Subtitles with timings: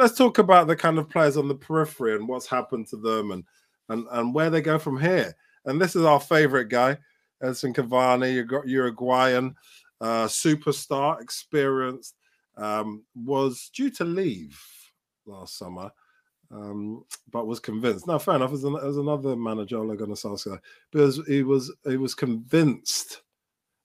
[0.00, 3.30] let's talk about the kind of players on the periphery and what's happened to them
[3.32, 3.44] and
[3.88, 5.34] and and where they go from here.
[5.66, 6.96] And this is our favorite guy,
[7.42, 9.54] Edinson Cavani, Uruguayan
[10.00, 12.14] uh, superstar, experienced,
[12.56, 14.58] um, was due to leave
[15.26, 15.90] last summer,
[16.50, 18.06] um, but was convinced.
[18.06, 18.52] Now, fair enough.
[18.52, 20.58] As, an, as another manager, Ole Gunnar Solskjaer,
[20.90, 23.22] because he was he was convinced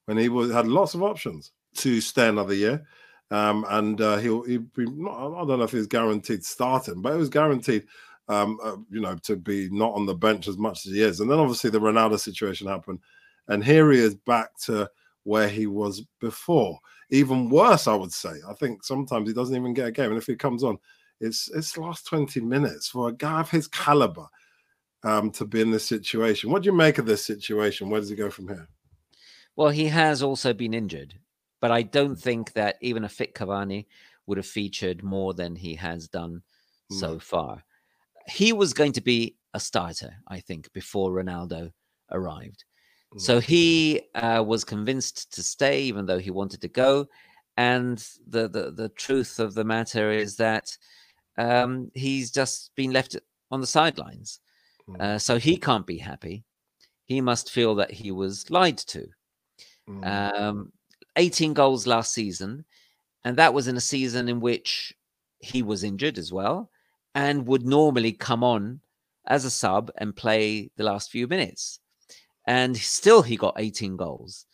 [0.06, 2.86] when he was had lots of options to stay another year.
[3.32, 7.14] Um, and uh, he'll, he'll be not, I don't know if he's guaranteed starting, but
[7.14, 7.86] it was guaranteed,
[8.28, 11.20] um, uh, you know, to be not on the bench as much as he is.
[11.20, 13.00] And then obviously the Ronaldo situation happened,
[13.48, 14.90] and here he is back to
[15.24, 16.80] where he was before.
[17.10, 18.34] Even worse, I would say.
[18.48, 20.78] I think sometimes he doesn't even get a game, and if he comes on,
[21.20, 24.28] it's it's last twenty minutes for a guy of his caliber
[25.04, 26.52] um, to be in this situation.
[26.52, 27.90] What do you make of this situation?
[27.90, 28.68] Where does he go from here?
[29.56, 31.16] Well, he has also been injured,
[31.66, 33.88] but I don't think that even a fit Cavani
[34.28, 36.44] would have featured more than he has done
[36.94, 37.00] mm.
[37.00, 37.64] so far.
[38.28, 41.72] He was going to be a starter, I think, before Ronaldo
[42.12, 42.66] arrived.
[43.16, 43.22] Mm.
[43.22, 47.08] So he uh, was convinced to stay, even though he wanted to go.
[47.58, 50.78] And the the, the truth of the matter is that
[51.40, 53.18] um, he's just been left
[53.50, 54.40] on the sidelines.
[54.88, 55.02] Mm.
[55.02, 56.44] Uh, so he can't be happy.
[57.06, 59.08] He must feel that he was lied to.
[59.90, 60.06] Mm.
[60.06, 60.72] Um,
[61.16, 62.66] 18 goals last season,
[63.24, 64.94] and that was in a season in which
[65.40, 66.70] he was injured as well
[67.14, 68.80] and would normally come on
[69.28, 71.80] as a sub and play the last few minutes.
[72.48, 74.46] And still, he got 18 goals.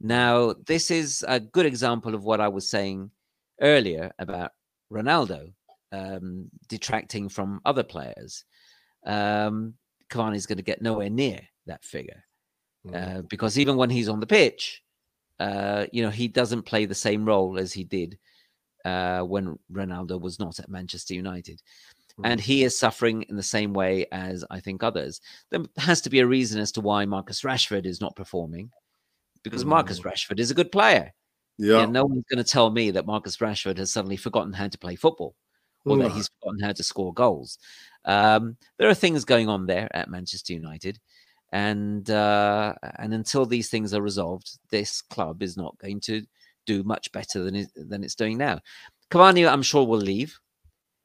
[0.00, 3.10] Now, this is a good example of what I was saying
[3.60, 4.52] earlier about
[4.92, 5.52] Ronaldo
[5.92, 8.44] um, detracting from other players.
[9.04, 9.74] Um,
[10.10, 12.24] Cavani is going to get nowhere near that figure
[12.86, 12.94] mm.
[12.94, 14.82] uh, because even when he's on the pitch,
[15.40, 18.18] uh, you know, he doesn't play the same role as he did
[18.84, 21.62] uh, when Ronaldo was not at Manchester United.
[22.22, 22.44] And mm.
[22.44, 25.22] he is suffering in the same way as I think others.
[25.50, 28.70] There has to be a reason as to why Marcus Rashford is not performing,
[29.42, 30.04] because Marcus mm.
[30.04, 31.14] Rashford is a good player.
[31.56, 31.86] Yeah.
[31.86, 34.96] no one's going to tell me that Marcus Rashford has suddenly forgotten how to play
[34.96, 35.34] football
[35.86, 37.58] or that he's forgotten how to score goals.
[38.04, 40.98] Um, there are things going on there at Manchester United
[41.52, 46.22] and uh, and until these things are resolved, this club is not going to
[46.66, 48.60] do much better than it, than it's doing now.
[49.10, 50.38] Cavani, I'm sure, will leave.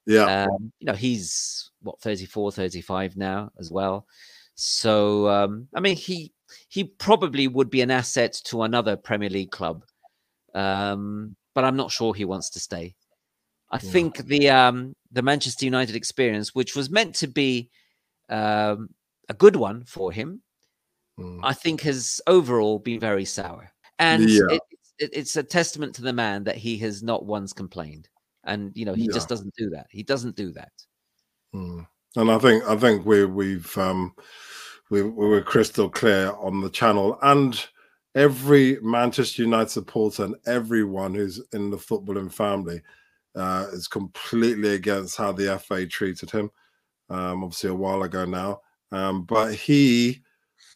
[0.06, 4.06] Yeah, um, you know he's what 34, 35 now as well.
[4.54, 6.32] So um, I mean, he
[6.70, 9.84] he probably would be an asset to another Premier League club,
[10.54, 12.96] um, but I'm not sure he wants to stay.
[13.72, 13.92] I yeah.
[13.92, 17.72] think the um, the Manchester United experience, which was meant to be
[18.30, 18.90] um,
[19.30, 20.42] a good one for him,
[21.20, 21.40] mm.
[21.44, 23.72] I think has overall been very sour.
[24.00, 24.42] And yeah.
[24.50, 24.62] it,
[25.00, 28.10] it, it's a testament to the man that he has not once complained.
[28.44, 29.14] And you know, he yeah.
[29.14, 29.88] just doesn't do that.
[29.90, 30.72] He doesn't do that.
[31.54, 31.88] Mm.
[32.16, 34.14] And I think I think we we've um
[34.90, 37.66] we, we were crystal clear on the channel and
[38.16, 42.82] every Manchester United supporter and everyone who's in the footballing family
[43.36, 46.50] uh, is completely against how the FA treated him.
[47.10, 50.22] Um, obviously, a while ago now, um, but he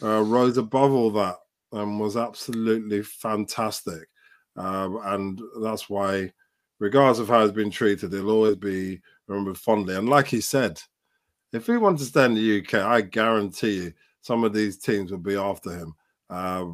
[0.01, 1.35] uh, rose above all that
[1.71, 4.07] and was absolutely fantastic.
[4.55, 6.31] Um, and that's why,
[6.79, 9.95] regardless of how he's been treated, he'll always be remembered fondly.
[9.95, 10.81] And like he said,
[11.53, 15.11] if he wants to stay in the UK, I guarantee you some of these teams
[15.11, 15.93] will be after him.
[16.29, 16.65] Uh,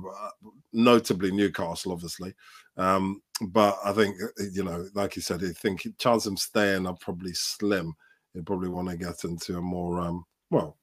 [0.73, 2.33] notably Newcastle, obviously.
[2.77, 4.17] Um, but I think,
[4.51, 7.93] you know, like you said, I think chance of staying are probably slim.
[8.33, 10.77] He'd probably want to get into a more, um, well,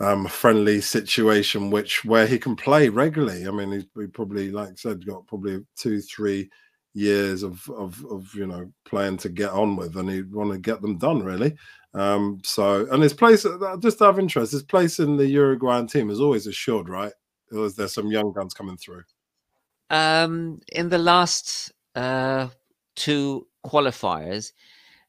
[0.00, 3.46] um, friendly situation, which where he can play regularly.
[3.46, 6.50] I mean, he's he probably, like I said, got probably two, three
[6.94, 10.58] years of, of, of you know playing to get on with, and he'd want to
[10.58, 11.56] get them done really.
[11.94, 15.86] Um, so, and his place, uh, just out of interest, his place in the Uruguayan
[15.86, 17.12] team is always assured, right?
[17.50, 19.02] Or is there some young guns coming through?
[19.90, 22.48] Um, in the last uh,
[22.94, 24.52] two qualifiers,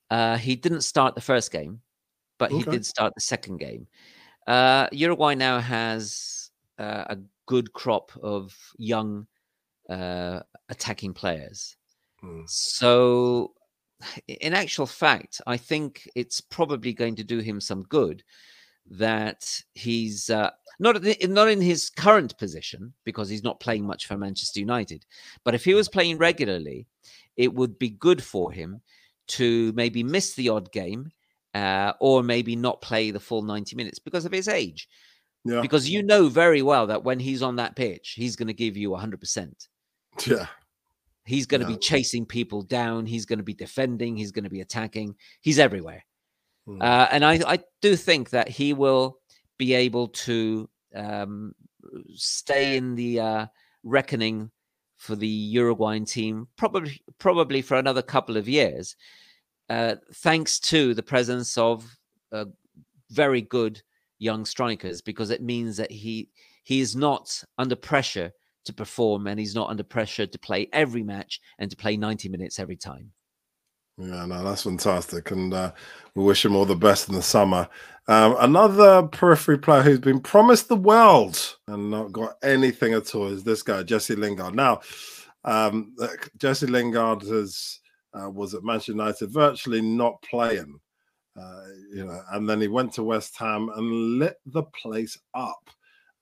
[0.09, 1.81] uh, he didn't start the first game,
[2.37, 2.71] but he okay.
[2.71, 3.87] did start the second game.
[4.47, 9.27] Uh, Uruguay now has uh, a good crop of young
[9.89, 11.75] uh, attacking players.
[12.23, 12.49] Mm.
[12.49, 13.53] So,
[14.27, 18.23] in actual fact, I think it's probably going to do him some good
[18.91, 20.49] that he's uh,
[20.79, 25.05] not not in his current position because he's not playing much for Manchester United.
[25.43, 26.87] But if he was playing regularly,
[27.37, 28.81] it would be good for him
[29.27, 31.11] to maybe miss the odd game
[31.59, 34.87] uh, or maybe not play the full 90 minutes because of his age.
[35.45, 35.61] Yeah.
[35.61, 38.77] Because you know very well that when he's on that pitch, he's going to give
[38.77, 39.67] you 100%.
[40.25, 40.47] Yeah.
[41.25, 41.75] He's going to Yeah.
[41.75, 43.05] be chasing people down.
[43.05, 44.17] He's going to be defending.
[44.17, 45.15] He's going to be attacking.
[45.41, 46.03] He's everywhere.
[46.67, 46.81] Mm.
[46.81, 49.19] Uh, and I, I do think that he will
[49.57, 51.53] be able to um,
[52.15, 53.45] stay in the uh,
[53.83, 54.49] reckoning
[54.97, 58.95] for the Uruguayan team, probably probably for another couple of years,
[59.69, 61.85] uh, thanks to the presence of
[62.31, 62.45] uh,
[63.11, 63.81] very good
[64.17, 66.29] young strikers, because it means that he
[66.63, 68.31] he is not under pressure
[68.65, 72.29] to perform, and he's not under pressure to play every match and to play ninety
[72.29, 73.11] minutes every time.
[73.97, 75.71] Yeah, no, that's fantastic, and uh,
[76.15, 77.67] we wish him all the best in the summer.
[78.07, 83.27] Um, another periphery player who's been promised the world and not got anything at all
[83.27, 84.55] is this guy, Jesse Lingard.
[84.55, 84.79] Now,
[85.43, 85.95] um,
[86.37, 87.79] Jesse Lingard has
[88.13, 90.79] uh, was at Manchester United, virtually not playing,
[91.39, 91.63] uh,
[91.93, 95.69] you know, and then he went to West Ham and lit the place up.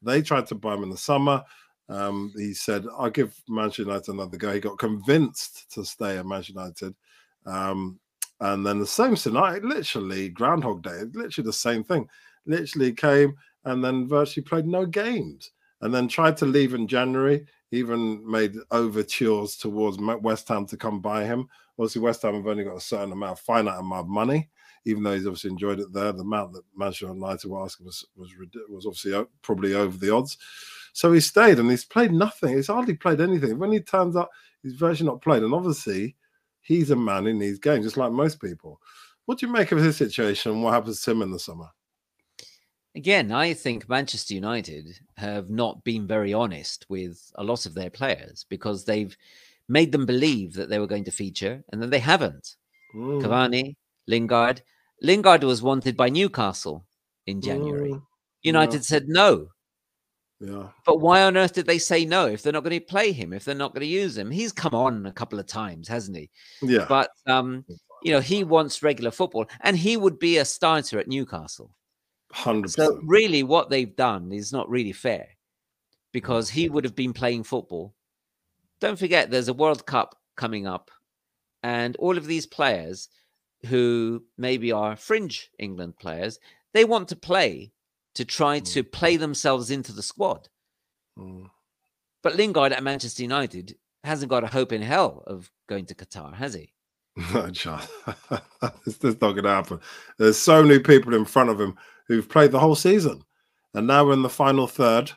[0.02, 1.44] They tried to buy him in the summer.
[1.90, 6.26] Um, he said, "I'll give Manchester United another go." He got convinced to stay at
[6.26, 6.96] Manchester United.
[7.46, 8.00] Um,
[8.40, 12.08] and then the same tonight, literally Groundhog Day, literally the same thing.
[12.46, 13.36] Literally came
[13.66, 15.52] and then virtually played no games,
[15.82, 17.46] and then tried to leave in January.
[17.72, 21.48] Even made overtures towards West Ham to come buy him.
[21.78, 24.50] Obviously, West Ham have only got a certain amount, finite amount of money.
[24.86, 28.06] Even though he's obviously enjoyed it there, the amount that Manchester United were asking was
[28.16, 28.34] was
[28.70, 30.38] was obviously uh, probably over the odds.
[30.94, 32.56] So he stayed and he's played nothing.
[32.56, 33.60] He's hardly played anything.
[33.60, 34.30] When he turns up,
[34.64, 35.44] he's virtually not played.
[35.44, 36.16] And obviously,
[36.62, 38.80] he's a man in needs games, just like most people.
[39.26, 40.62] What do you make of his situation?
[40.62, 41.68] What happens to him in the summer?
[42.98, 47.92] Again, I think Manchester United have not been very honest with a lot of their
[47.92, 49.16] players because they've
[49.70, 52.56] made them believe that they were going to feature and then they haven't.
[52.96, 53.76] Mm, Cavani,
[54.08, 54.64] Lingard.
[55.04, 56.88] Lingard was wanted by Newcastle
[57.28, 57.92] in January.
[57.92, 58.02] mm,
[58.42, 59.50] United said no.
[60.40, 63.12] yeah, But why on earth did they say no if they're not going to play
[63.12, 64.32] him, if they're not going to use him?
[64.32, 66.32] He's come on a couple of times, hasn't he?
[66.64, 67.64] yeah, But um,
[68.02, 71.70] you know, he wants regular football and he would be a starter at Newcastle.
[72.32, 75.28] Hundred So really, what they've done is not really fair
[76.12, 77.94] because he would have been playing football.
[78.80, 80.92] Don't forget, there's a World Cup coming up,
[81.64, 83.10] and all of these players
[83.66, 86.40] who maybe are fringe England players,
[86.74, 87.72] they want to play
[88.16, 88.74] to try Mm.
[88.74, 90.48] to play themselves into the squad.
[91.18, 91.50] Mm.
[92.24, 96.34] But Lingard at Manchester United hasn't got a hope in hell of going to Qatar,
[96.36, 96.74] has he?
[97.34, 97.88] No chance.
[98.86, 99.80] it's just not going to happen.
[100.20, 101.76] There's so many people in front of him
[102.08, 103.24] who've played the whole season,
[103.74, 105.12] and now we're in the final third.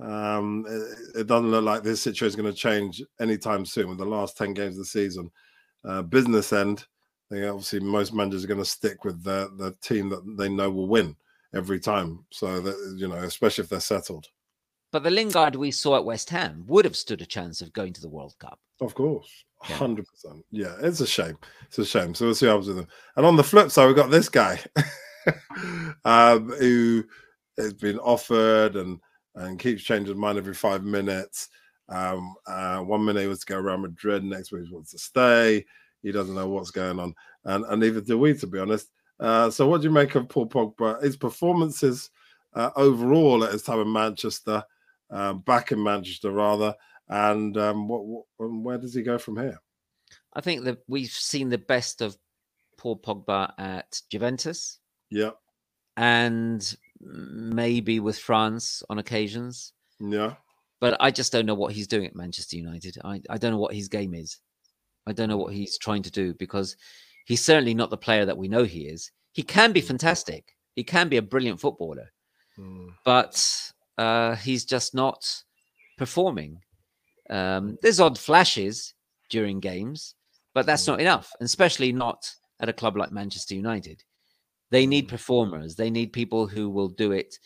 [0.00, 3.88] Um, it, it doesn't look like this situation is going to change anytime soon.
[3.88, 5.30] With the last ten games of the season,
[5.84, 6.86] uh, business end,
[7.30, 10.48] I think obviously most managers are going to stick with the the team that they
[10.48, 11.16] know will win
[11.54, 12.24] every time.
[12.30, 14.26] So that you know, especially if they're settled.
[14.94, 17.92] But the Lingard we saw at West Ham would have stood a chance of going
[17.94, 18.60] to the World Cup.
[18.80, 19.28] Of course.
[19.68, 19.76] Yeah.
[19.76, 20.44] Hundred percent.
[20.50, 21.38] Yeah, it's a shame.
[21.66, 22.14] It's a shame.
[22.14, 22.88] So we'll see what happens with him.
[23.16, 24.60] And on the flip side, we've got this guy
[26.04, 27.04] um, who
[27.58, 29.00] has been offered and
[29.36, 31.48] and keeps changing mind every five minutes.
[31.88, 34.98] Um, uh, one minute he wants to go around Madrid, next week he wants to
[34.98, 35.64] stay.
[36.02, 38.90] He doesn't know what's going on, and and neither do we, to be honest.
[39.20, 41.02] Uh, so, what do you make of Paul Pogba?
[41.02, 42.10] His performances
[42.54, 44.62] uh, overall at his time in Manchester,
[45.10, 46.74] uh, back in Manchester rather,
[47.08, 49.60] and um, what, what and where does he go from here?
[50.34, 52.16] I think that we've seen the best of
[52.76, 54.80] Paul Pogba at Juventus
[55.14, 55.30] Yeah,
[55.96, 59.72] and maybe with France on occasions.
[60.00, 60.34] yeah,
[60.80, 62.96] But I just don't know what he's doing at Manchester United.
[63.04, 64.38] I, I don't know what his game is.
[65.06, 66.76] I don't know what he's trying to do because
[67.26, 69.10] he's certainly not the player that we know he is.
[69.32, 70.56] He can be fantastic.
[70.74, 72.10] He can be a brilliant footballer,
[72.58, 73.36] Mm, but
[73.98, 75.26] uh, he's just not
[75.98, 76.60] performing.
[77.28, 78.94] Um, there's odd flashes
[79.28, 80.14] during games,
[80.54, 82.30] but that's not enough, and especially not
[82.60, 84.02] at a club like Manchester United.
[84.70, 85.76] They need performers.
[85.76, 87.38] They need people who will do it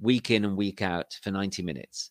[0.00, 2.10] week in and week out for 90 minutes.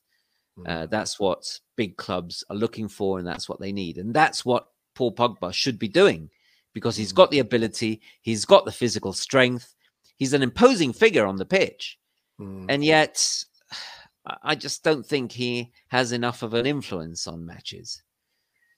[0.66, 3.98] Uh, that's what big clubs are looking for, and that's what they need.
[3.98, 6.30] And that's what Paul Pogba should be doing
[6.74, 9.76] because he's got the ability, he's got the physical strength,
[10.18, 11.98] he's an imposing figure on the pitch.
[12.40, 13.44] mm, And yet,
[14.44, 18.02] I- just don't think he has enough of an influence on matches.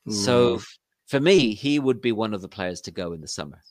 [0.10, 0.58] So mm.
[0.58, 3.62] f- for me, he would be one of the players to go in the summer.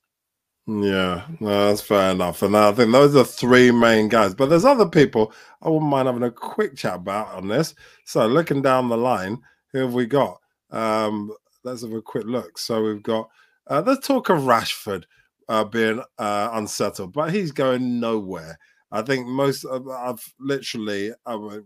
[0.68, 2.42] Yeah, no, that's fair enough.
[2.42, 4.34] And I think those are three main guys.
[4.34, 5.32] But there's other people
[5.62, 7.74] I wouldn't mind having a quick chat about on this.
[8.04, 9.40] So looking down the line,
[9.72, 10.40] who have we got?
[10.72, 11.32] Um,
[11.62, 12.58] let's have a quick look.
[12.58, 13.28] So we've got
[13.68, 15.04] uh, the talk of Rashford
[15.48, 18.58] uh, being uh, unsettled, but he's going nowhere.
[18.90, 21.60] I think most of I've literally I,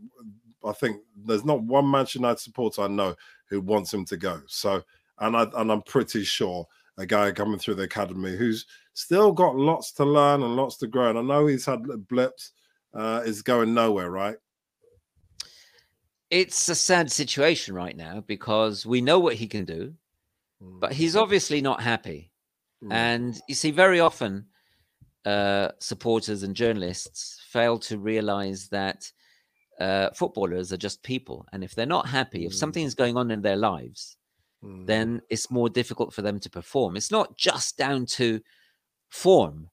[0.64, 3.14] I think there's not one Manchester United supporter I know
[3.49, 4.42] who wants him to go.
[4.47, 4.83] So,
[5.21, 6.66] and I and I'm pretty sure
[6.99, 10.87] a guy coming through the academy who's still got lots to learn and lots to
[10.87, 11.11] grow.
[11.11, 12.52] And I know he's had blips,
[12.94, 14.37] uh, is going nowhere, right?
[16.30, 19.94] It's a sad situation right now because we know what he can do,
[20.62, 20.80] mm.
[20.80, 22.30] but he's obviously not happy.
[22.85, 22.92] Mm.
[22.92, 24.47] And you see, very often
[25.25, 29.11] uh, supporters and journalists fail to realize that
[29.80, 31.47] uh, footballers are just people.
[31.52, 32.56] And if they're not happy, if mm.
[32.56, 34.16] something is going on in their lives,
[34.62, 34.87] mm.
[34.87, 36.97] then it's more difficult for them to perform.
[36.97, 38.40] It's not just down to
[39.11, 39.69] form.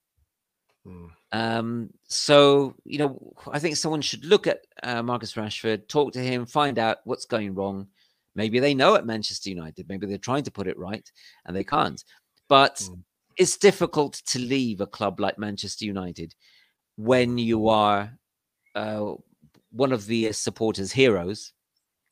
[0.86, 1.10] Mm.
[1.32, 6.20] Um, so, you know, I think someone should look at uh, Marcus Rashford, talk to
[6.20, 7.88] him, find out what's going wrong.
[8.34, 11.10] Maybe they know at Manchester United, maybe they're trying to put it right
[11.44, 12.02] and they can't.
[12.48, 13.02] But mm.
[13.36, 16.34] it's difficult to leave a club like Manchester United
[16.96, 18.12] when you are
[18.74, 19.12] uh,
[19.70, 21.52] one of the supporters' heroes.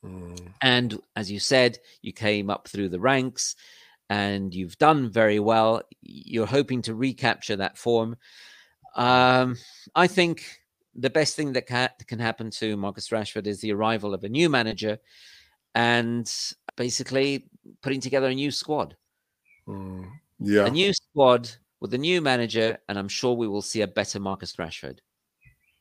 [0.05, 0.53] Mm.
[0.61, 3.55] And as you said, you came up through the ranks
[4.09, 5.81] and you've done very well.
[6.01, 8.15] You're hoping to recapture that form.
[8.95, 9.57] Um,
[9.95, 10.43] I think
[10.95, 14.29] the best thing that can, can happen to Marcus Rashford is the arrival of a
[14.29, 14.97] new manager
[15.75, 16.31] and
[16.75, 17.49] basically
[17.81, 18.95] putting together a new squad.
[19.67, 20.09] Mm.
[20.39, 20.65] Yeah.
[20.65, 21.49] A new squad
[21.79, 24.99] with a new manager, and I'm sure we will see a better Marcus Rashford.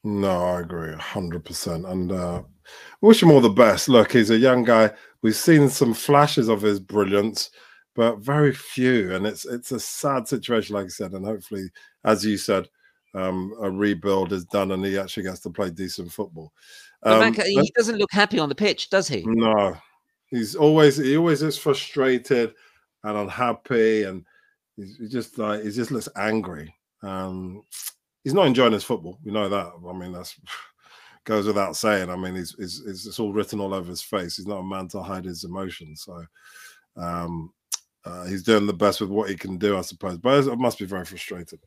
[0.04, 1.86] No, I agree, hundred percent.
[1.86, 2.42] And uh,
[3.00, 3.88] wish him all the best.
[3.88, 4.92] Look, he's a young guy.
[5.22, 7.50] We've seen some flashes of his brilliance,
[7.96, 9.14] but very few.
[9.14, 11.12] And it's it's a sad situation, like I said.
[11.12, 11.70] And hopefully,
[12.04, 12.68] as you said,
[13.14, 16.52] um, a rebuild is done, and he actually gets to play decent football.
[17.02, 19.24] Um, he doesn't look happy on the pitch, does he?
[19.26, 19.76] No,
[20.28, 22.54] he's always he always is frustrated
[23.02, 24.24] and unhappy, and
[24.76, 26.74] he's just like he just looks angry.
[27.02, 27.62] Um,
[28.24, 29.18] he's not enjoying his football.
[29.24, 29.72] We know that.
[29.88, 30.38] I mean, that's
[31.24, 32.10] goes without saying.
[32.10, 34.36] I mean, he's, he's, he's, it's all written all over his face.
[34.36, 36.02] He's not a man to hide his emotions.
[36.02, 36.24] So
[36.96, 37.52] um,
[38.06, 40.16] uh, he's doing the best with what he can do, I suppose.
[40.18, 41.58] But it must be very frustrated.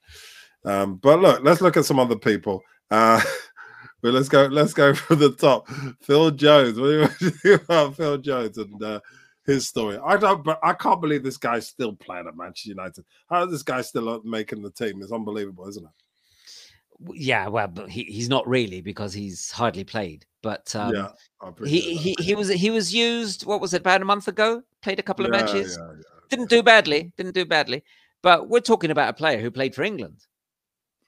[0.63, 2.63] Um, but look, let's look at some other people.
[2.89, 3.21] Uh,
[4.01, 4.45] but let's go.
[4.45, 5.67] Let's go from the top.
[6.01, 6.79] Phil Jones.
[6.79, 8.99] What do you think about Phil Jones and uh,
[9.45, 9.99] his story?
[10.03, 10.43] I don't.
[10.43, 13.05] But I can't believe this guy's still playing at Manchester United.
[13.29, 15.01] How is this guy still making the team?
[15.01, 15.91] It's unbelievable, isn't it?
[17.13, 20.25] yeah, well, but he, he's not really because he's hardly played.
[20.41, 21.09] But um, yeah,
[21.65, 23.45] he, he he was he was used.
[23.45, 23.81] What was it?
[23.81, 25.77] About a month ago, played a couple of yeah, matches.
[25.77, 27.11] Yeah, Didn't do badly.
[27.17, 27.83] Didn't do badly.
[28.21, 30.25] But we're talking about a player who played for England.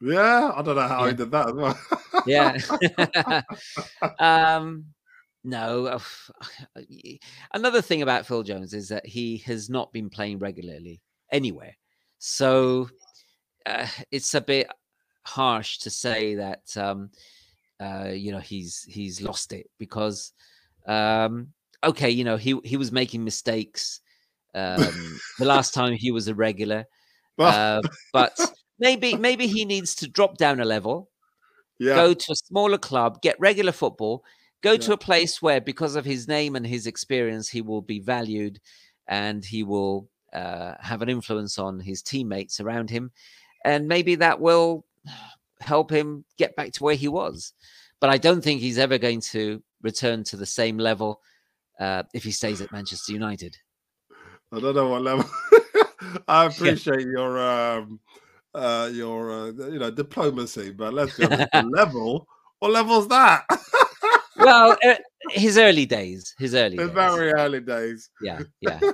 [0.01, 1.79] Yeah, I don't know how he did that as well.
[2.25, 3.43] yeah.
[4.19, 4.85] um,
[5.43, 5.99] no.
[7.53, 11.01] Another thing about Phil Jones is that he has not been playing regularly
[11.31, 11.75] anywhere.
[12.17, 12.89] So
[13.65, 14.67] uh, it's a bit
[15.23, 17.09] harsh to say that um,
[17.79, 20.33] uh, you know he's he's lost it because
[20.87, 21.49] um,
[21.83, 24.01] okay, you know he he was making mistakes
[24.55, 26.85] um, the last time he was a regular,
[27.39, 27.81] uh,
[28.13, 28.37] but
[28.79, 31.09] maybe maybe he needs to drop down a level,
[31.79, 31.95] yeah.
[31.95, 34.23] go to a smaller club, get regular football,
[34.61, 34.77] go yeah.
[34.77, 38.59] to a place where because of his name and his experience he will be valued
[39.07, 43.11] and he will uh, have an influence on his teammates around him
[43.65, 44.85] and maybe that will
[45.59, 47.53] help him get back to where he was.
[47.99, 51.21] But I don't think he's ever going to return to the same level
[51.79, 53.57] uh, if he stays at Manchester United.
[54.51, 55.25] I don't know what level.
[56.27, 57.11] I appreciate yeah.
[57.11, 57.99] your um,
[58.53, 61.27] uh, your uh, you know diplomacy, but let's go
[61.69, 62.27] level.
[62.59, 63.45] What level's that?
[64.37, 64.95] well, uh,
[65.29, 66.93] his early days, his early, his days.
[66.93, 68.09] very early days.
[68.21, 68.79] Yeah, yeah.
[68.81, 68.91] yeah.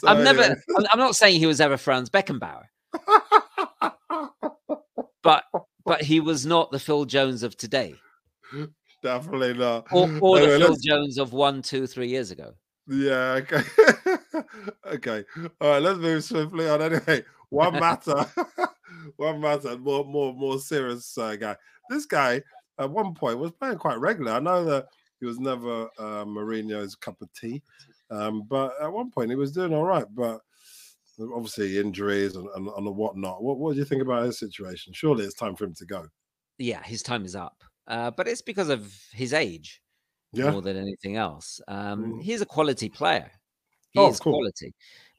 [0.00, 0.42] so, I've never.
[0.42, 2.64] I'm, I'm not saying he was ever Franz Beckenbauer
[5.22, 5.44] but
[5.84, 7.94] but he was not the Phil Jones of today.
[9.02, 9.86] Definitely not.
[9.90, 12.52] Or, or anyway, the Phil Jones of one, two, three years ago.
[12.86, 13.40] Yeah.
[13.40, 13.62] Okay.
[14.86, 15.24] Okay.
[15.60, 15.82] All right.
[15.82, 16.82] Let's move swiftly on.
[16.82, 18.28] Anyway, Juan Mata.
[19.16, 19.76] Juan Mata.
[19.78, 21.56] More, more, more serious uh, guy.
[21.88, 22.42] This guy
[22.78, 24.32] at one point was playing quite regular.
[24.32, 24.86] I know that
[25.20, 27.62] he was never uh, Mourinho's cup of tea,
[28.10, 30.06] um, but at one point he was doing all right.
[30.14, 30.40] But
[31.20, 33.42] obviously injuries and, and, and whatnot.
[33.42, 34.92] What, what do you think about his situation?
[34.92, 36.06] Surely it's time for him to go.
[36.58, 37.62] Yeah, his time is up.
[37.86, 39.82] Uh, but it's because of his age
[40.32, 40.50] yeah.
[40.50, 41.60] more than anything else.
[41.68, 42.22] Um, mm.
[42.22, 43.30] He's a quality player.
[43.92, 44.34] He oh, is cool.
[44.34, 44.74] quality.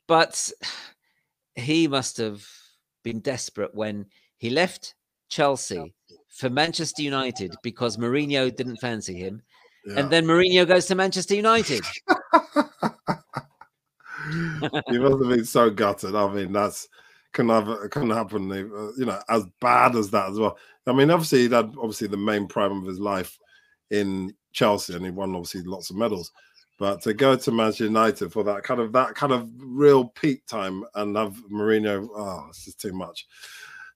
[0.08, 0.52] But
[1.56, 2.46] he must have
[3.04, 4.06] been desperate when
[4.38, 4.96] he left
[5.30, 5.94] Chelsea
[6.30, 9.42] for Manchester United because Mourinho didn't fancy him.
[9.86, 10.00] Yeah.
[10.00, 11.84] And then Mourinho goes to Manchester United.
[14.90, 16.16] he must have been so gutted.
[16.16, 16.88] I mean, that's
[17.34, 18.52] couldn't have couldn't happen.
[18.52, 20.58] Uh, you know, as bad as that as well.
[20.88, 23.38] I mean, obviously, he had obviously the main prime of his life
[23.92, 26.32] in Chelsea, and he won obviously lots of medals.
[26.84, 30.46] But to go to Manchester United for that kind of that kind of real peak
[30.46, 33.26] time and have Mourinho, oh, it's just too much.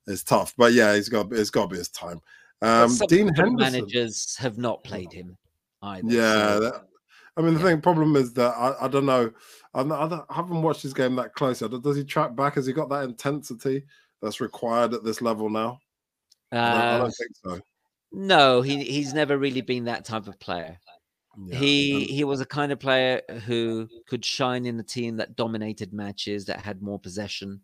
[0.07, 2.21] It's tough, but yeah, he's got it's got to be his time.
[2.61, 5.37] Um, Dean Henderson managers have not played him
[5.81, 6.07] either.
[6.07, 6.59] Yeah, so.
[6.61, 6.87] that,
[7.35, 7.65] I mean the yeah.
[7.65, 9.33] thing problem is that I, I don't know.
[9.73, 11.67] I'm not, I haven't watched his game that closely.
[11.67, 12.55] Does he track back?
[12.55, 13.83] Has he got that intensity
[14.21, 15.81] that's required at this level now?
[16.53, 17.59] Uh, I, don't, I don't think so.
[18.13, 20.79] No, he he's never really been that type of player.
[21.45, 21.59] Yeah.
[21.59, 25.93] He he was a kind of player who could shine in a team that dominated
[25.93, 27.61] matches, that had more possession.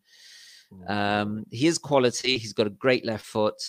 [0.71, 0.89] Mm.
[0.89, 2.37] Um, he is quality.
[2.37, 3.61] He's got a great left foot,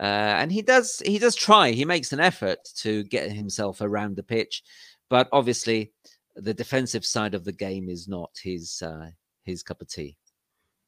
[0.00, 0.02] uh,
[0.40, 1.70] and he does he does try.
[1.70, 4.64] He makes an effort to get himself around the pitch,
[5.08, 5.92] but obviously,
[6.34, 9.10] the defensive side of the game is not his uh,
[9.44, 10.16] his cup of tea.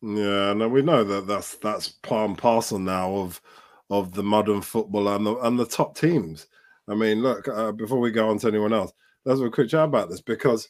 [0.03, 3.41] Yeah, no, we know that that's that's part and parcel now of
[3.89, 6.49] of the modern football and the and the top teams.
[6.89, 8.93] I mean, look, uh, before we go on to anyone else,
[9.25, 10.69] let's have a quick chat about this because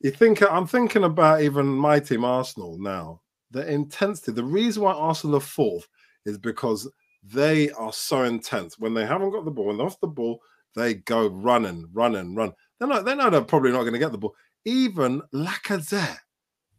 [0.00, 3.20] you think I'm thinking about even my team, Arsenal, now.
[3.50, 5.88] The intensity, the reason why Arsenal are fourth
[6.26, 6.90] is because
[7.22, 8.78] they are so intense.
[8.78, 10.40] When they haven't got the ball, when they're off the ball,
[10.74, 12.52] they go running, running, run.
[12.78, 14.36] They're not, they know they're probably not going to get the ball.
[14.64, 16.18] Even Lacazette,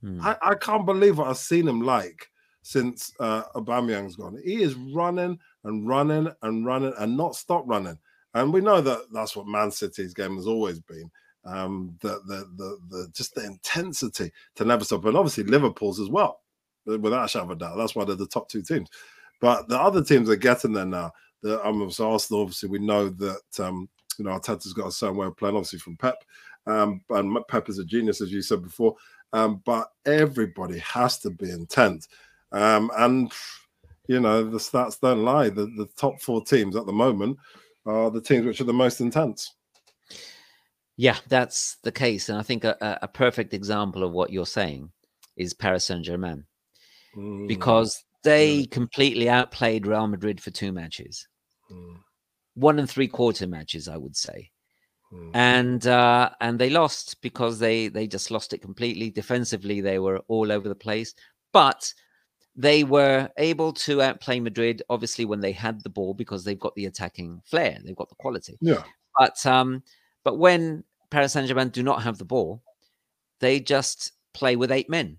[0.01, 0.21] hmm.
[0.21, 2.27] I, I can't believe what I've seen him like
[2.61, 4.39] since uh, Aubameyang's gone.
[4.43, 7.97] He is running and running and running and not stop running.
[8.33, 11.09] And we know that that's what Man City's game has always been.
[11.45, 16.09] Um, the, the the the just the intensity to never stop, and obviously Liverpool's as
[16.09, 16.41] well,
[16.85, 17.77] without a shadow of a doubt.
[17.77, 18.89] That's why they're the top two teams.
[19.39, 21.11] But the other teams are getting there now.
[21.41, 25.17] The um, so Arsenal, obviously, we know that um, you know Arteta's got a certain
[25.17, 26.23] way of playing, obviously from Pep,
[26.67, 28.95] um, and Pep is a genius, as you said before.
[29.31, 32.07] Um, but everybody has to be intent,
[32.51, 33.31] um, and
[34.07, 35.49] you know the stats don't lie.
[35.49, 37.37] The the top four teams at the moment
[37.89, 39.53] are the teams which are the most intense.
[40.97, 44.91] Yeah, that's the case, and I think a, a perfect example of what you're saying
[45.37, 46.43] is Paris Saint Germain,
[47.15, 47.47] mm.
[47.47, 48.71] because they mm.
[48.71, 51.25] completely outplayed Real Madrid for two matches,
[51.71, 51.95] mm.
[52.55, 54.51] one and three quarter matches, I would say,
[55.13, 55.31] mm.
[55.33, 59.09] and uh, and they lost because they they just lost it completely.
[59.09, 61.13] Defensively, they were all over the place,
[61.53, 61.93] but
[62.59, 66.75] they were able to outplay Madrid, obviously, when they had the ball because they've got
[66.75, 68.57] the attacking flair, they've got the quality.
[68.59, 68.83] Yeah.
[69.17, 69.81] But um,
[70.25, 72.61] but when Paris Saint Germain do not have the ball,
[73.39, 75.17] they just play with eight men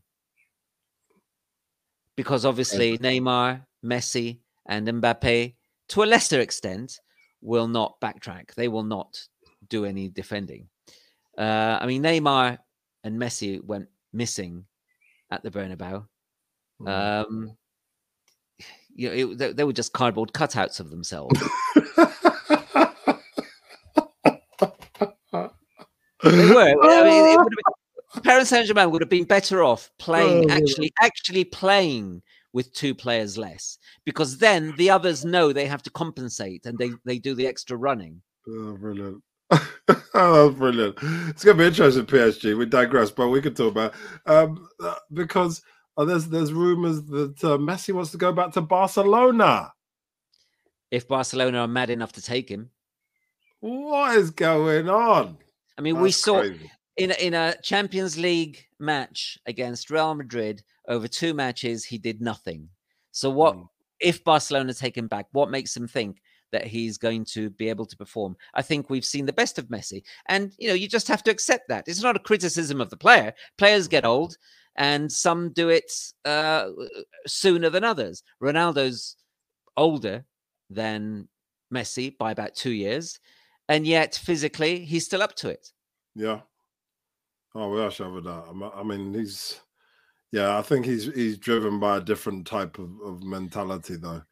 [2.14, 5.55] because obviously Neymar, Messi, and Mbappe,
[5.88, 7.00] to a lesser extent,
[7.40, 8.55] will not backtrack.
[8.55, 9.18] They will not
[9.70, 10.68] do any defending.
[11.38, 12.59] Uh, I mean, Neymar
[13.03, 14.66] and Messi went missing
[15.31, 16.05] at the Bernabeu
[16.81, 16.88] Mm.
[16.88, 17.57] Um,
[18.95, 21.38] you know, it, they, they, were just cardboard cutouts of themselves.
[26.23, 26.75] they were.
[26.83, 27.38] I mean,
[28.14, 32.73] been, Paris Saint Germain would have been better off playing, oh, actually, actually playing with
[32.73, 37.19] two players less, because then the others know they have to compensate and they they
[37.19, 38.23] do the extra running.
[38.49, 39.23] Oh, brilliant.
[40.14, 40.97] oh, brilliant.
[41.29, 42.57] It's going to be interesting, PSG.
[42.57, 43.95] We digress, but we can talk about
[44.27, 45.62] um, uh, because
[46.01, 49.71] Oh, there's there's rumors that uh, Messi wants to go back to Barcelona.
[50.91, 52.71] If Barcelona are mad enough to take him,
[53.61, 55.37] what is going on?
[55.77, 56.71] I mean, That's we saw crazy.
[56.97, 62.23] in a, in a Champions League match against Real Madrid over two matches, he did
[62.23, 62.71] nothing.
[63.13, 63.69] So what mm.
[64.01, 65.27] if Barcelona take him back?
[65.33, 68.37] What makes them think that he's going to be able to perform?
[68.55, 71.31] I think we've seen the best of Messi, and you know, you just have to
[71.31, 71.89] accept that.
[71.89, 73.35] It's not a criticism of the player.
[73.59, 74.39] Players get old
[74.81, 75.93] and some do it
[76.25, 76.71] uh,
[77.27, 78.23] sooner than others.
[78.43, 79.16] Ronaldo's
[79.77, 80.25] older
[80.71, 81.29] than
[81.73, 83.21] Messi by about two years,
[83.69, 85.69] and yet physically he's still up to it.
[86.14, 86.40] Yeah.
[87.55, 88.73] Oh, without shadow of that.
[88.75, 89.61] I mean, he's
[90.33, 90.57] yeah.
[90.57, 94.23] I think he's he's driven by a different type of, of mentality, though.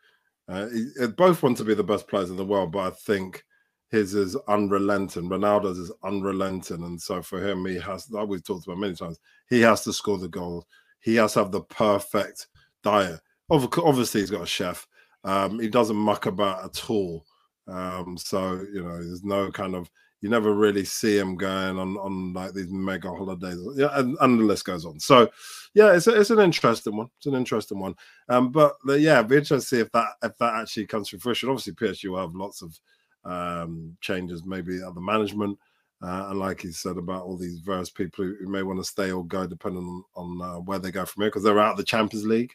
[0.48, 3.44] Uh, he, both want to be the best players in the world, but I think
[3.90, 5.28] his is unrelenting.
[5.28, 8.10] Ronaldo's is unrelenting, and so for him, he has.
[8.10, 10.66] Like we've talked about many times, he has to score the goal.
[11.00, 12.48] He has to have the perfect
[12.82, 13.20] diet.
[13.50, 14.86] Obviously, he's got a chef.
[15.24, 17.24] Um, he doesn't muck about at all.
[17.66, 21.96] Um, so you know, there's no kind of you never really see him going on
[21.96, 23.58] on like these mega holidays.
[23.76, 24.98] Yeah, and, and the list goes on.
[24.98, 25.30] So
[25.74, 27.08] yeah, it's a, it's an interesting one.
[27.18, 27.94] It's an interesting one.
[28.28, 31.48] Um, but yeah, be interested to see if that if that actually comes to fruition.
[31.48, 32.78] Obviously, PSG will have lots of
[33.28, 35.58] um, changes, maybe at the management.
[36.00, 38.84] Uh, and like he said about all these various people who, who may want to
[38.84, 41.72] stay or go, depending on, on uh, where they go from here, because they're out
[41.72, 42.54] of the Champions League.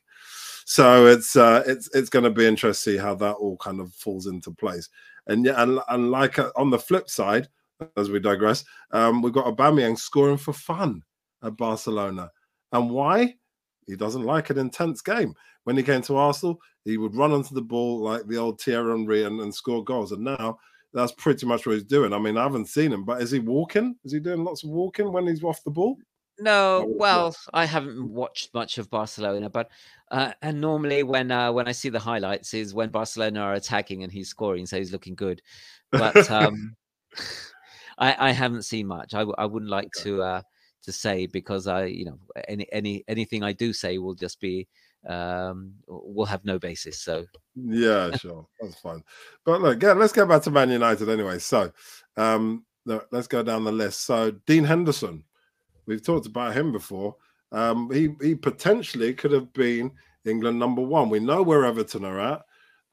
[0.66, 3.82] So it's uh, it's it's going to be interesting to see how that all kind
[3.82, 4.88] of falls into place.
[5.28, 7.50] And yeah, and, and like uh, on the flip side,
[7.98, 11.04] as we digress, um, we've got Aubameyang scoring for fun
[11.44, 12.32] at Barcelona.
[12.72, 13.36] And why?
[13.88, 15.34] He doesn't like an intense game.
[15.64, 18.92] When he came to Arsenal, he would run onto the ball like the old Thierry
[18.92, 20.12] Henry and, and score goals.
[20.12, 20.60] And now
[20.94, 22.14] that's pretty much what he's doing.
[22.14, 23.96] I mean, I haven't seen him, but is he walking?
[24.04, 25.98] Is he doing lots of walking when he's off the ball?
[26.40, 29.70] No, well, I haven't watched much of Barcelona, but
[30.10, 34.04] uh, and normally when uh, when I see the highlights is when Barcelona are attacking
[34.04, 35.44] and he's scoring, so he's looking good.
[35.92, 36.76] But um,
[38.00, 39.14] I, I haven't seen much.
[39.14, 40.42] I, I wouldn't like to uh,
[40.84, 44.68] to say because I, you know, any any anything I do say will just be
[45.08, 47.00] um will have no basis.
[47.00, 49.04] So yeah, sure, that's fine.
[49.46, 51.40] But look, yeah, let's go back to Man United anyway.
[51.40, 51.72] So
[52.18, 54.02] um, look, let's go down the list.
[54.02, 55.24] So Dean Henderson,
[55.86, 57.16] we've talked about him before.
[57.52, 59.92] Um, he he potentially could have been
[60.26, 61.10] England number one.
[61.10, 62.42] We know where Everton are at.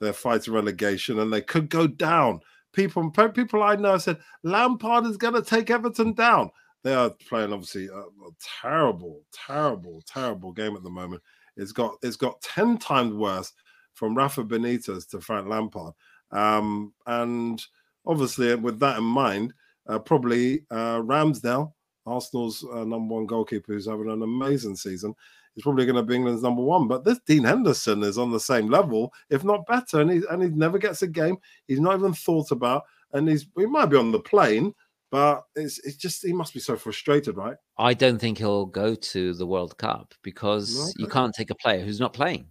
[0.00, 2.40] They're fighting relegation, and they could go down.
[2.72, 6.50] People, people I know said Lampard is going to take Everton down.
[6.82, 8.30] They are playing obviously a, a
[8.62, 11.22] terrible, terrible, terrible game at the moment.
[11.56, 13.52] It's got it's got ten times worse
[13.92, 15.92] from Rafa Benitez to Frank Lampard,
[16.30, 17.62] um, and
[18.06, 19.52] obviously with that in mind,
[19.88, 21.72] uh, probably uh, Ramsdale,
[22.06, 25.14] Arsenal's uh, number one goalkeeper, who's having an amazing season,
[25.56, 26.88] is probably going to be England's number one.
[26.88, 30.42] But this Dean Henderson is on the same level, if not better, and he and
[30.42, 31.36] he never gets a game.
[31.66, 34.72] He's not even thought about, and he's he might be on the plane,
[35.10, 37.56] but it's it's just he must be so frustrated, right?
[37.78, 40.92] I don't think he'll go to the World Cup because okay.
[40.98, 42.46] you can't take a player who's not playing.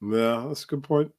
[0.00, 1.12] Yeah, that's a good point.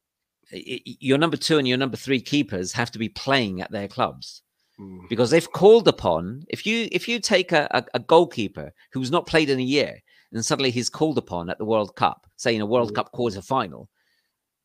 [0.51, 4.41] Your number two and your number three keepers have to be playing at their clubs.
[4.79, 5.07] Mm.
[5.09, 9.27] Because if called upon, if you if you take a, a, a, goalkeeper who's not
[9.27, 9.99] played in a year
[10.31, 12.95] and suddenly he's called upon at the World Cup, say in a World mm.
[12.95, 13.89] Cup quarter final,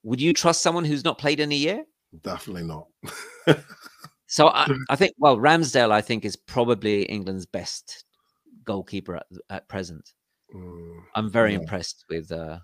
[0.04, 1.84] would you trust someone who's not played in a year?
[2.22, 2.86] Definitely not.
[4.34, 8.04] So I, I, think, well, Ramsdale, I think, is probably England's best
[8.64, 10.12] goalkeeper at, at present.
[10.52, 11.60] Mm, I'm very yeah.
[11.60, 12.58] impressed with uh,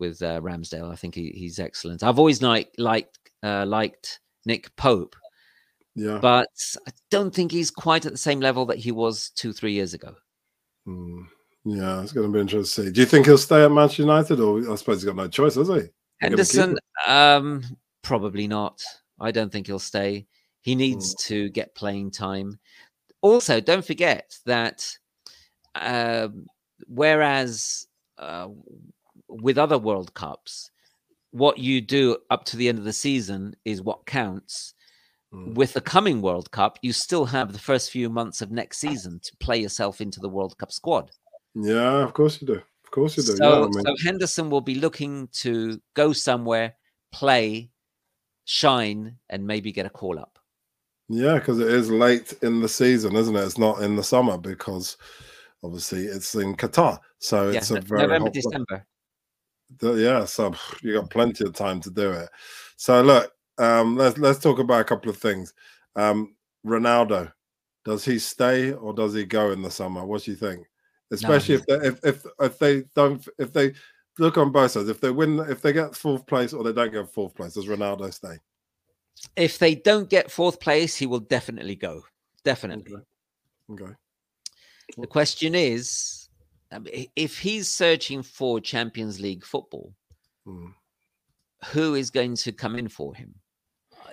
[0.00, 0.90] with uh, Ramsdale.
[0.90, 2.02] I think he, he's excellent.
[2.02, 5.14] I've always liked liked uh, liked Nick Pope,
[5.94, 6.48] yeah, but
[6.88, 9.94] I don't think he's quite at the same level that he was two three years
[9.94, 10.16] ago.
[10.88, 11.26] Mm,
[11.64, 12.86] yeah, it's going to be interesting.
[12.86, 12.92] To see.
[12.92, 15.54] Do you think he'll stay at Manchester United, or I suppose he's got no choice,
[15.54, 15.82] has he?
[16.20, 17.62] Henderson, um,
[18.02, 18.82] probably not.
[19.20, 20.26] I don't think he'll stay.
[20.64, 21.18] He needs mm.
[21.26, 22.58] to get playing time.
[23.20, 24.96] Also, don't forget that
[25.74, 26.28] uh,
[26.86, 28.48] whereas uh,
[29.28, 30.70] with other World Cups,
[31.32, 34.72] what you do up to the end of the season is what counts.
[35.34, 35.54] Mm.
[35.54, 39.20] With the coming World Cup, you still have the first few months of next season
[39.22, 41.10] to play yourself into the World Cup squad.
[41.54, 42.62] Yeah, of course you do.
[42.84, 43.36] Of course you do.
[43.36, 43.84] So, yeah, I mean...
[43.84, 46.76] so Henderson will be looking to go somewhere,
[47.12, 47.68] play,
[48.46, 50.38] shine, and maybe get a call up.
[51.08, 53.44] Yeah, because it is late in the season, isn't it?
[53.44, 54.96] It's not in the summer because
[55.62, 56.98] obviously it's in Qatar.
[57.18, 58.86] So it's yeah, a very November, December.
[59.82, 62.28] Yeah, so you got plenty of time to do it.
[62.76, 65.52] So look, um, let's let's talk about a couple of things.
[65.96, 66.34] Um,
[66.66, 67.32] Ronaldo,
[67.84, 70.04] does he stay or does he go in the summer?
[70.04, 70.66] What do you think?
[71.12, 73.74] Especially no, if they if, if if they don't if they
[74.18, 76.92] look on both sides, if they win, if they get fourth place or they don't
[76.92, 78.38] get fourth place, does Ronaldo stay?
[79.36, 82.02] If they don't get fourth place, he will definitely go.
[82.44, 82.96] Definitely.
[83.70, 83.84] Okay.
[83.84, 83.92] okay.
[84.98, 86.28] The question is,
[87.16, 89.92] if he's searching for Champions League football,
[90.46, 90.68] hmm.
[91.66, 93.34] who is going to come in for him?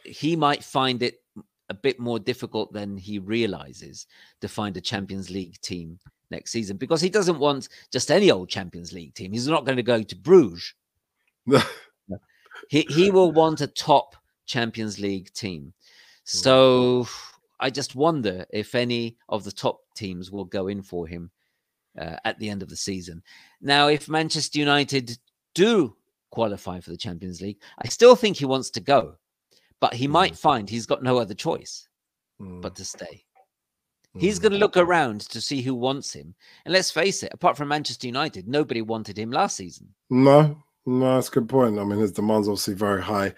[0.06, 1.22] He might find it
[1.70, 4.08] a bit more difficult than he realizes
[4.42, 8.50] to find a Champions League team next season because he doesn't want just any old
[8.50, 9.32] Champions League team.
[9.32, 10.74] He's not going to go to Bruges.
[12.70, 14.16] he he will want a top
[14.52, 15.74] Champions League team.
[16.24, 17.08] So
[17.60, 21.32] I just wonder if any of the top teams will go in for him
[21.98, 23.24] uh, at the end of the season.
[23.62, 25.18] Now, if Manchester United
[25.56, 25.96] do
[26.32, 29.16] qualify for the Champions League, I still think he wants to go,
[29.80, 30.12] but he mm.
[30.12, 31.88] might find he's got no other choice
[32.42, 32.62] mm.
[32.62, 33.24] but to stay.
[34.18, 36.36] He's going to look around to see who wants him.
[36.66, 39.88] And let's face it, apart from Manchester United, nobody wanted him last season.
[40.10, 41.80] No, no, that's a good point.
[41.80, 43.34] I mean, his demand's obviously very high.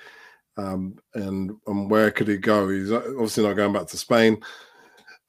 [0.58, 2.70] Um, and and where could he go?
[2.70, 4.40] He's obviously not going back to Spain,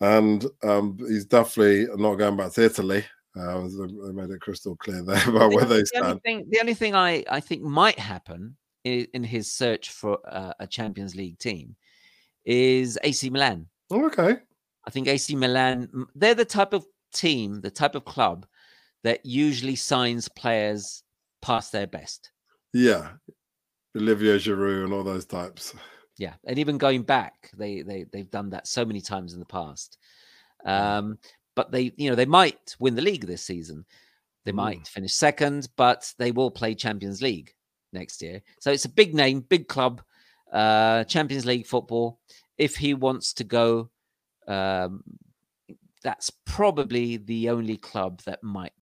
[0.00, 3.04] and um, he's definitely not going back to Italy.
[3.37, 6.04] Uh, they made it crystal clear there about where they stand.
[6.04, 9.90] The only thing, the only thing I, I think might happen in, in his search
[9.90, 11.74] for uh, a Champions League team
[12.44, 13.66] is AC Milan.
[13.90, 14.37] Oh, okay.
[14.87, 18.46] I think AC Milan, they're the type of team, the type of club
[19.02, 21.02] that usually signs players
[21.42, 22.30] past their best.
[22.72, 23.12] Yeah.
[23.96, 25.74] Olivier Giroud and all those types.
[26.16, 26.35] Yeah.
[26.44, 29.98] And even going back, they they they've done that so many times in the past.
[30.66, 30.70] Mm.
[30.70, 31.18] Um,
[31.54, 33.85] but they, you know, they might win the league this season.
[34.44, 34.57] They mm.
[34.57, 37.54] might finish second, but they will play Champions League
[37.92, 38.42] next year.
[38.61, 40.02] So it's a big name, big club,
[40.52, 42.18] uh, Champions League football.
[42.59, 43.90] If he wants to go,
[44.46, 45.02] um,
[46.02, 48.72] that's probably the only club that might.